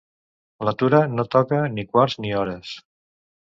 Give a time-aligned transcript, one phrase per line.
[0.69, 2.75] La Tura no toca ni quarts ni hores.